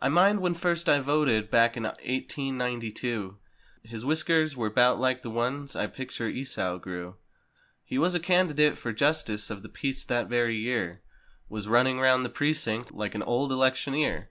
I 0.00 0.08
mind 0.08 0.40
when 0.40 0.54
first 0.54 0.88
I 0.88 0.98
voted 0.98 1.48
back 1.48 1.76
in 1.76 1.88
eighteen 2.00 2.58
ninety 2.58 2.90
two. 2.90 3.36
His 3.84 4.04
whiskers 4.04 4.56
were 4.56 4.70
'bout 4.70 4.98
like 4.98 5.22
the 5.22 5.30
ones 5.30 5.76
I 5.76 5.86
picture 5.86 6.26
Esau 6.26 6.78
grew. 6.78 7.14
He 7.84 7.96
was 7.96 8.18
candidate 8.18 8.76
for 8.76 8.92
Justice 8.92 9.50
of 9.50 9.62
tht 9.62 9.72
Peace 9.72 10.04
that 10.06 10.26
very 10.28 10.56
year 10.56 11.02
Was 11.48 11.68
running 11.68 12.00
round 12.00 12.24
the 12.24 12.28
precinct 12.28 12.92
like 12.92 13.14
an 13.14 13.22
old 13.22 13.52
elec¬ 13.52 13.74
tioneer. 13.84 14.26